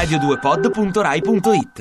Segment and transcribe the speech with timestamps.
[0.00, 1.76] radio2pod.rai.it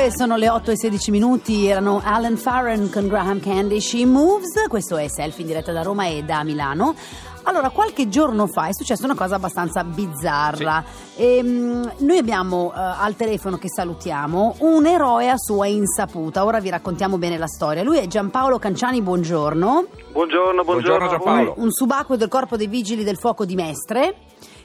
[0.00, 4.66] 2 sono le 8 e 16 minuti, erano Alan Farron con Graham Candy, She Moves,
[4.66, 6.94] questo è Selfie in diretta da Roma e da Milano.
[7.42, 10.82] Allora, qualche giorno fa è successa una cosa abbastanza bizzarra.
[11.16, 16.46] Ehm, noi abbiamo eh, al telefono che salutiamo un eroe a sua insaputa.
[16.46, 17.82] Ora vi raccontiamo bene la storia.
[17.82, 19.84] Lui è Giampaolo Canciani, buongiorno.
[20.12, 21.08] Buongiorno, buongiorno, Buongiorno.
[21.08, 21.54] Giampaolo.
[21.58, 24.14] Un subacqueo del Corpo dei Vigili del Fuoco di Mestre.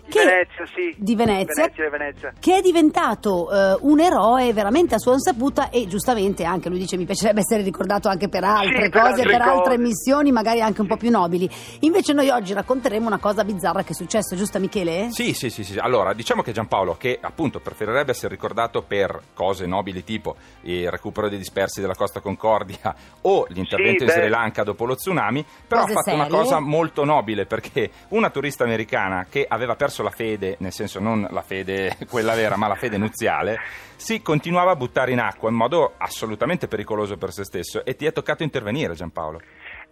[0.06, 0.96] Di che- Venezia, sì.
[0.98, 1.64] Di Venezia.
[1.64, 2.34] Venezia, Venezia.
[2.40, 6.96] che è diventato eh, un eroe veramente a sua insaputa e giustamente anche lui dice
[6.98, 10.62] mi piacerebbe essere ricordato anche per altre Sì, per cose, altre per altre missioni magari
[10.62, 11.50] anche un po' più nobili.
[11.82, 15.08] Invece noi oggi racconteremo una cosa bizzarra che è successo, giusto Michele?
[15.12, 15.78] Sì, sì, sì, sì.
[15.80, 21.30] Allora, diciamo che Giampaolo, che appunto preferirebbe essere ricordato per cose nobili tipo il recupero
[21.30, 24.22] dei dispersi della Costa Concordia o l'intervento Sì, in beh.
[24.22, 26.40] Sri Lanka dopo lo tsunami, però Cose ha fatto una serie.
[26.40, 31.28] cosa molto nobile perché una turista americana che aveva perso la fede, nel senso non
[31.29, 33.59] la fede quella vera, ma la fede nuziale,
[33.95, 38.06] si continuava a buttare in acqua in modo assolutamente pericoloso per se stesso e ti
[38.06, 39.39] è toccato intervenire Giampaolo.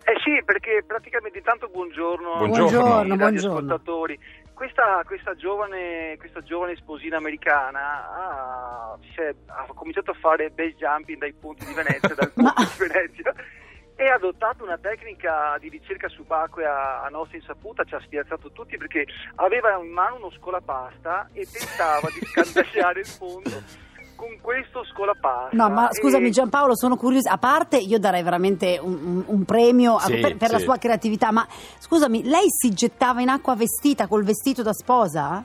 [0.06, 2.68] Eh sì, perché praticamente intanto buongiorno, Buongiorno.
[2.68, 3.26] Buongiorno, ai buongiorno.
[3.26, 4.20] radioascoltatori.
[4.54, 11.34] Questa, questa giovane, questa giovane sposina americana ha, ha cominciato a fare base jumping dai
[11.34, 13.34] ponti di Venezia, dal ponte di Venezia
[14.04, 18.78] e ha adottato una tecnica di ricerca subacquea a nostra insaputa, ci ha spiazzato tutti
[18.78, 19.06] perché
[19.36, 23.82] aveva in mano uno scolapasta e tentava di scandagliare il fondo
[24.16, 25.56] con questo scolapasta.
[25.56, 27.32] No, ma E- scusami Giampaolo, sono curiosa.
[27.32, 30.64] A parte, io darei veramente un, un- premio a- Sì, per, per la sì.
[30.64, 31.46] sua creatività, ma
[31.80, 35.44] scusami, lei si gettava in acqua vestita col vestito da sposa?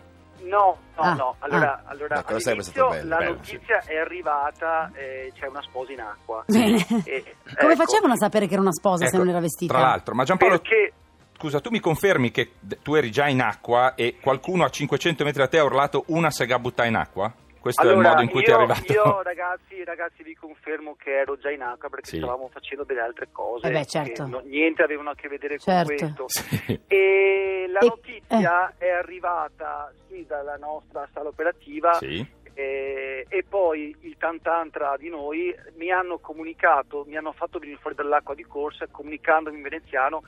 [0.49, 1.37] No, no, Ah, no.
[1.41, 5.63] Allora, allora Ecco, questa è all'inizio bella, la bella, notizia è arrivata, eh, c'è una
[5.63, 6.45] sposa in acqua.
[6.47, 6.77] Bene.
[7.05, 9.75] E- Come ecco, facevano a sapere che era una sposa se Ecco, non era vestita?
[9.75, 10.93] Tra l'altro, ma Giampaolo, Perché
[11.37, 12.53] scusa, tu mi confermi che
[12.83, 16.31] tu eri già in acqua e qualcuno a 500 metri da te ha urlato una
[16.31, 17.33] sega buttata in acqua?
[17.69, 18.93] Questo è il allora, modo in cui io, ti è arrivato.
[18.93, 22.17] Io, ragazzi, ragazzi, vi confermo che ero già in acqua perché Sì.
[22.17, 23.67] stavamo facendo delle altre cose.
[23.67, 24.27] Eh beh, che certo.
[24.27, 25.95] no- niente avevano a che vedere Certo.
[25.95, 26.29] con questo.
[26.29, 26.81] Sì.
[26.87, 32.37] E la E- notizia è arrivata sì, dalla nostra sala operativa Sì.
[32.55, 37.79] Eh, e poi il tantan tra di noi mi hanno comunicato, mi hanno fatto venire
[37.79, 40.23] fuori dall'acqua di corsa comunicandomi in veneziano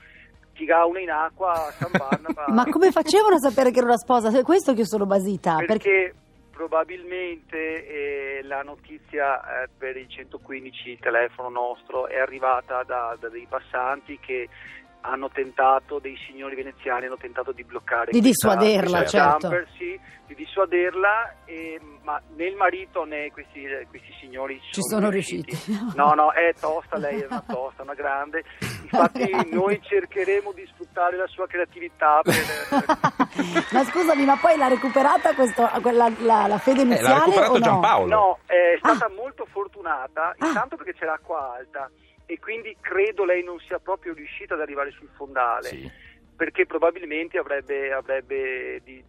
[0.60, 4.28] una in acqua a San Barnaba Ma come facevano a sapere che era una sposa?
[4.28, 5.56] È questo che io sono basita.
[5.66, 6.12] perché
[6.60, 7.56] probabilmente
[8.36, 13.46] eh, la notizia eh, per il 115 il telefono nostro è arrivata da, da dei
[13.48, 14.46] passanti che
[15.02, 19.48] hanno tentato, dei signori veneziani hanno tentato di bloccare Di questa- dissuaderla, questa certo.
[19.48, 25.08] jumper, sì, di dissuaderla, e- ma né il marito né questi, questi signori Ci sono
[25.08, 25.56] riusciti.
[25.96, 28.44] No, no, è tosta, lei è una tosta, una grande.
[28.82, 30.66] Infatti noi cercheremo di
[31.00, 32.34] sfruttare la sua creatività per...
[33.72, 37.50] ma scusami, ma poi l'ha recuperata questo, quella, la, la fede Eh, l'ha iniziale recuperato
[37.52, 37.64] o no?
[37.64, 38.08] Giampaolo.
[38.14, 38.94] No, è Ah.
[38.94, 41.90] stata molto fortunata, intanto perché c'è l'acqua alta
[42.26, 45.90] e quindi credo lei non sia proprio riuscita ad arrivare sul fondale, Sì.
[46.36, 49.04] perché probabilmente avrebbe, avrebbe di-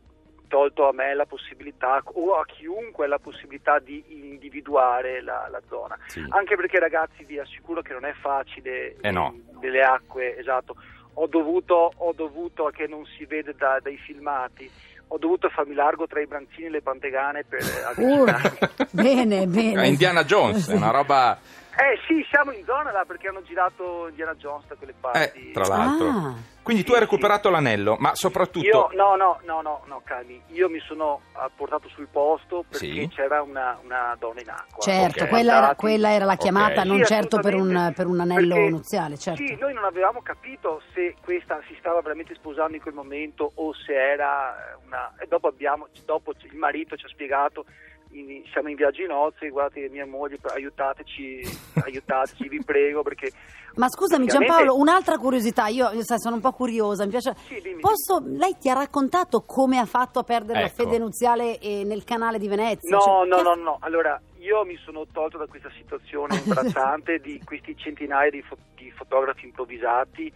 [0.47, 5.97] tolto a me la possibilità o a chiunque la possibilità di individuare la, la zona.
[6.07, 6.25] Sì.
[6.29, 9.31] Anche perché ragazzi vi assicuro che non è facile Eh no.
[9.33, 10.75] in- nelle acque, esatto.
[11.15, 14.69] Ho dovuto, ho dovuto, che non si vede da- dai filmati,
[15.07, 18.57] ho dovuto farmi largo tra i branzini e le pantegane per Uh, avvicinarmi.
[18.91, 19.83] bene, bene.
[19.83, 21.37] Eh, Indiana Jones, è una roba...
[21.73, 25.49] Eh sì, siamo in zona là perché hanno girato Indiana Jones da quelle parti.
[25.49, 26.07] Eh, tra l'altro.
[26.07, 26.33] Ah.
[26.61, 28.65] Quindi tu Sì, hai recuperato l'anello, ma soprattutto...
[28.67, 30.39] Io no, no, no, no, no, calmi.
[30.49, 31.21] Io mi sono
[31.55, 33.07] portato sul posto perché Sì.
[33.15, 34.83] c'era una, una donna in acqua.
[34.83, 35.29] Certo, Ok.
[35.29, 36.85] quella, era, quella era la chiamata, Ok.
[36.87, 39.43] non Sì, certo per un, per un anello Perché- nuziale, certo.
[39.43, 43.73] Sì, noi non avevamo capito se questa si stava veramente sposando in quel momento o
[43.73, 45.13] se era una...
[45.17, 47.65] E dopo abbiamo, dopo il marito ci ha spiegato,
[48.13, 51.41] in- siamo in viaggio in nozze, guardate mia moglie, aiutateci,
[51.85, 53.31] aiutateci, vi prego, perché...
[53.75, 57.33] Ma scusami praticamente- Giampaolo, un'altra curiosità, io sono un po' curiosa, mi piace...
[57.47, 57.79] Sì, dimmi.
[57.81, 60.83] Posso, lei ti ha raccontato come ha fatto a perdere la Ecco.
[60.83, 62.89] fede nuziale eh, nel canale di Venezia?
[62.95, 63.77] No, Cioè, no, che- no, no.
[63.79, 68.91] Allora, io mi sono tolto da questa situazione imbarazzante di questi centinaia di, fo- di
[68.91, 70.31] fotografi improvvisati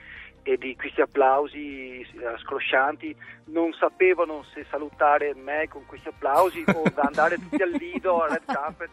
[0.48, 2.06] e di questi applausi eh,
[2.44, 3.16] scroscianti.
[3.46, 8.30] Non sapevano se salutare me con questi applausi o da andare tutti al lido, al
[8.30, 8.90] red carpet,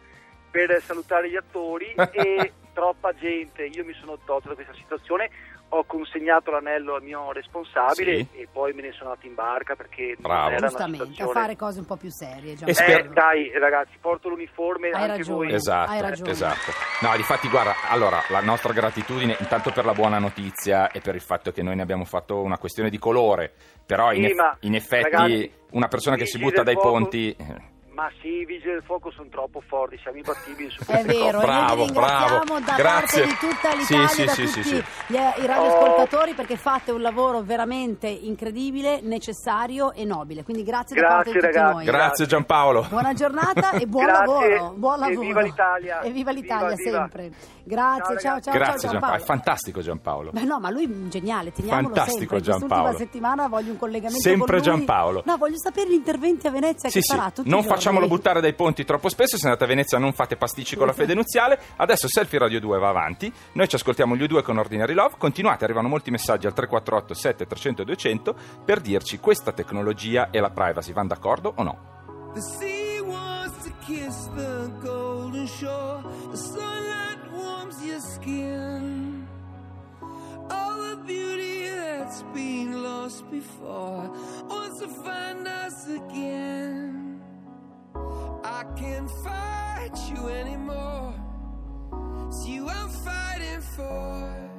[0.51, 3.65] per salutare gli attori e troppa gente.
[3.67, 5.31] Io mi sono tolto da questa situazione.
[5.75, 8.29] Ho consegnato l'anello al mio responsabile Sì.
[8.41, 10.35] e poi me ne sono andato in barca perché Bravo.
[10.43, 12.57] non era una Giustamente, a fare cose un po' più serie.
[12.63, 15.47] E sper- eh, dai ragazzi, porto l'uniforme Hai anche ragione.
[15.47, 15.55] voi.
[15.55, 16.31] Esatto, Hai ragione.
[16.31, 16.71] esatto.
[17.01, 21.23] No, difatti, guarda, allora, la nostra gratitudine intanto per la buona notizia e per il
[21.23, 23.51] fatto che noi ne abbiamo fatto una questione di colore,
[23.87, 26.91] però in, Sì, eff- ma, in effetti ragazzi, una persona che si butta dai fuoco-
[26.91, 27.35] ponti...
[27.95, 31.41] Ma sì, i vigili del fuoco sono troppo forti, siamo imbattibili su È queste vero.
[31.41, 32.61] Bravo, e noi vi ringraziamo bravo.
[32.65, 33.21] da Grazie.
[33.21, 34.85] parte di tutta l'Italia, sì, da sì, tutti sì, sì.
[35.09, 40.43] gli- i radioascoltatori perché fate un lavoro veramente incredibile, necessario e nobile.
[40.43, 41.75] Quindi grazie, da parte Grazie, di tutti ragazzi.
[41.75, 41.85] noi.
[41.85, 42.87] Grazie Giampaolo.
[42.89, 44.25] Buona giornata e buon Grazie.
[44.27, 44.73] lavoro.
[44.75, 45.21] Buon E lavoro.
[45.27, 46.01] viva l'Italia.
[46.01, 46.99] E viva l'Italia Viva, viva.
[47.11, 47.31] sempre.
[47.65, 48.53] Grazie, ciao Ciao, ciao, ragazzi.
[48.53, 50.31] ciao Grazie Giampaolo, è fantastico Giampaolo.
[50.33, 52.37] Beh no, ma lui è geniale, teniamolo Fantastico sempre.
[52.39, 52.97] Quest'ultima Giampaolo.
[52.99, 54.65] settimana voglio un collegamento Sempre con lui.
[54.65, 55.23] Giampaolo.
[55.27, 57.75] No, voglio sapere gli interventi a Venezia Sì, che sì, farà tutti non i giorni.
[57.83, 60.93] Facciamolo buttare dai ponti troppo spesso, se andate a Venezia non fate pasticci con la
[60.93, 61.59] fede nuziale.
[61.75, 65.65] Adesso Selfie Radio 2 va avanti, noi ci ascoltiamo gli U2 con Ordinary Love, continuate,
[65.65, 68.35] arrivano molti messaggi al 348 7300 200
[68.65, 72.31] per dirci questa tecnologia e la privacy vanno d'accordo o no?
[72.35, 76.05] The sea wants to kiss the golden shore.
[76.31, 79.27] The sunlight warms your skin.
[80.51, 84.09] All the beauty that's been lost before
[84.47, 86.62] wants to find us again.
[88.63, 91.15] I can't fight you anymore.
[92.29, 94.51] It's you I'm fighting for.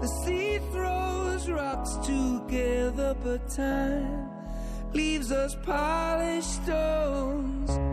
[0.00, 4.30] The sea throws rocks together, but time
[4.94, 7.87] leaves us polished stones.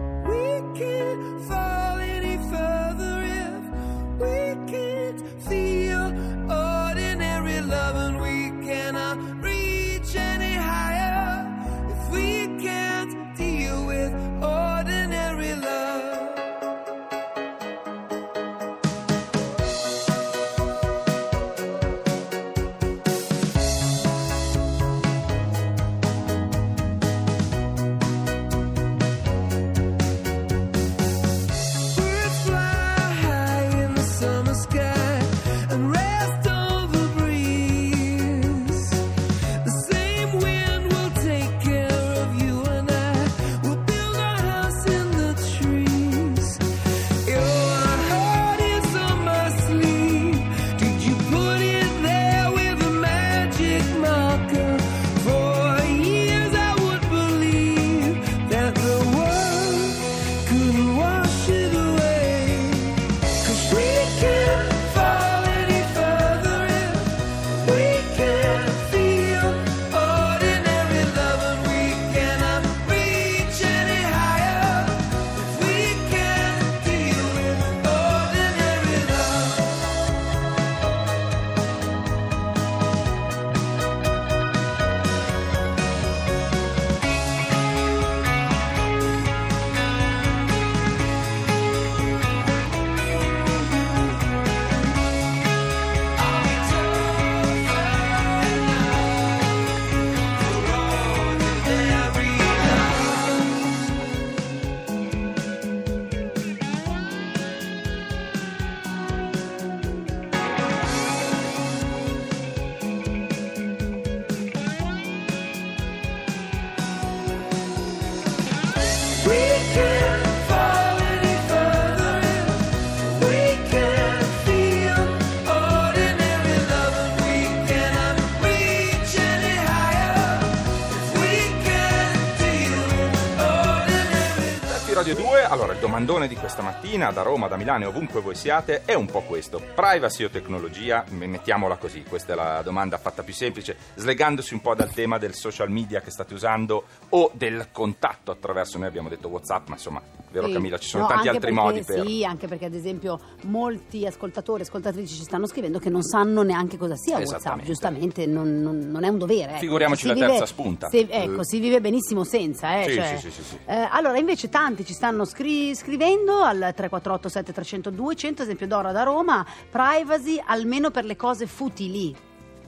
[134.96, 138.34] Radio 2, allora il domandone di questa mattina da Roma, da Milano e ovunque voi
[138.34, 139.62] siate è un po' questo.
[139.76, 141.04] Privacy o tecnologia?
[141.10, 145.34] Mettiamola così, questa è la domanda fatta più semplice, slegandosi un po' dal tema del
[145.34, 150.02] social media che state usando o del contatto attraverso, noi abbiamo detto Whatsapp, ma insomma,
[150.32, 150.54] vero Sì.
[150.54, 152.06] Camilla, ci sono No, tanti altri perché- modi per...
[152.06, 156.42] Sì, anche perché ad esempio molti ascoltatori e ascoltatrici ci stanno scrivendo che non sanno
[156.42, 159.52] neanche cosa sia WhatsApp, giustamente non, non- non è un dovere.
[159.52, 159.60] ecco.
[159.60, 160.88] Figuriamoci Si la vive- terza spunta.
[160.90, 162.80] si- ecco, si vive benissimo senza.
[162.82, 163.06] Eh, Sì, cioè.
[163.18, 163.58] sì, sì, sì, sì.
[163.66, 169.04] Eh, allora, invece tanti ci stanno scri- scrivendo al 348 7300 200, esempio Dora da
[169.04, 172.16] Roma, privacy almeno per le cose futili.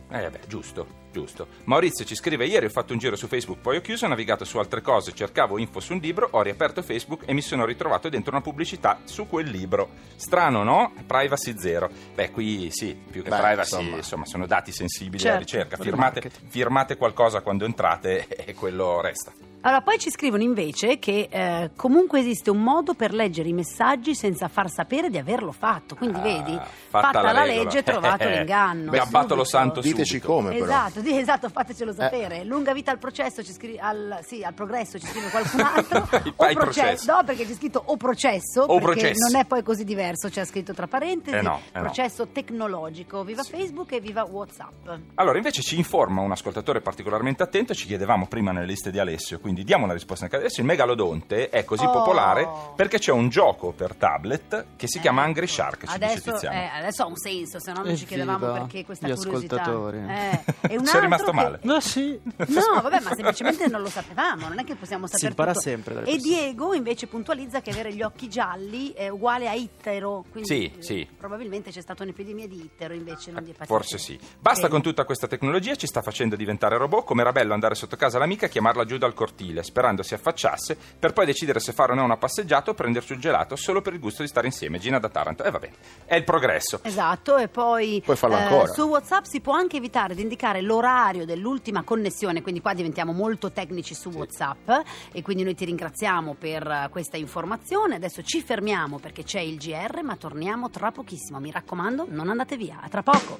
[0.10, 1.48] Eh beh, giusto, giusto.
[1.66, 4.46] Maurizio ci scrive: Ieri ho fatto un giro su Facebook, poi ho chiuso, ho navigato
[4.46, 8.08] su altre cose, cercavo info su un libro, ho riaperto Facebook e mi sono ritrovato
[8.08, 9.90] dentro una pubblicità su quel libro.
[10.16, 10.94] Strano, no?
[11.06, 11.90] Privacy zero.
[12.16, 13.98] Beh, qui sì, più che Beh, privacy, insomma.
[13.98, 14.26] insomma.
[14.26, 15.76] sono dati sensibili Certo, alla ricerca.
[15.76, 19.34] Firmate, firmate qualcosa quando entrate e quello resta.
[19.62, 24.16] Allora, poi ci scrivono invece che eh, comunque esiste un modo per leggere i messaggi
[24.16, 25.96] senza far sapere di averlo fatto.
[25.96, 26.60] Quindi, Ah, vedi,
[26.90, 27.64] fatta la la, regola.
[27.64, 28.92] legge, trovato l'inganno.
[28.92, 29.58] Gabbato lo Subito.
[29.58, 30.28] santo Diteci subito.
[30.28, 30.64] come però.
[30.66, 32.44] Esatto, di- esatto, fatecelo sapere.
[32.46, 36.08] Lunga vita al processo, ci scri- al, sì, al progresso ci scrive qualcun altro.
[36.38, 37.12] O processo.
[37.12, 39.32] No, perché c'è scritto o processo, O perché processo.
[39.32, 41.36] non è poi così diverso, c'è scritto tra parentesi.
[41.36, 41.82] Eh no, eh no.
[41.86, 43.24] processo tecnologico.
[43.24, 44.90] Viva Facebook e viva WhatsApp.
[45.16, 49.40] Allora, invece ci informa un ascoltatore particolarmente attento, ci chiedevamo prima nelle liste di Alessio,
[49.48, 50.60] quindi diamo una risposta anche adesso.
[50.60, 51.92] Il megalodonte è così Oh.
[51.92, 56.32] popolare perché c'è un gioco per tablet che si chiama Angry Shark, ci dice Adesso,
[56.34, 56.56] Tiziano.
[56.60, 59.62] eh, adesso ha un senso, se no non ci chiedevamo perché questa gli curiosità.
[59.62, 59.98] ascoltatori.
[60.00, 61.60] Eh, un Sei altro rimasto che- male.
[61.62, 62.20] No, sì.
[62.24, 65.64] No, vabbè, ma semplicemente non lo sapevamo, non è che possiamo Si sapere impara tutto.
[65.64, 66.18] sempre E persone.
[66.22, 70.82] Diego invece puntualizza che avere gli occhi gialli è uguale a ittero, quindi Sì, eh,
[70.84, 71.08] sì.
[71.18, 73.74] probabilmente c'è stata un'epidemia di ittero invece non di epatite.
[73.74, 74.20] Forse sì.
[74.40, 74.74] Basta Bene.
[74.74, 78.18] con tutta questa tecnologia, ci sta facendo diventare robot, come era bello andare sotto casa
[78.20, 81.96] l'amica e chiamarla giù dal cortile, sperando si affacciasse, per poi decidere se fare o
[81.96, 84.80] no una passeggiata o prenderci un gelato solo per il gusto di stare insieme.
[84.80, 85.44] Gina da Taranto.
[85.44, 85.76] E va bene,
[86.06, 86.80] è il progresso.
[86.84, 88.74] Esatto, e poi Puoi farlo ancora.
[88.74, 93.52] su WhatsApp si può anche evitare di indicare l'orario dell'ultima connessione, quindi qua diventiamo molto
[93.52, 94.70] tecnici su WhatsApp
[95.12, 97.96] e quindi noi ti ringraziamo per eh, questa informazione.
[97.96, 101.40] Adesso ci fermiamo perché c'è il GR, ma torniamo tra pochissimo.
[101.40, 103.40] Mi raccomando, non andate via, a tra poco.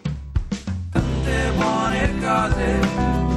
[0.92, 3.37] Tante buone cose.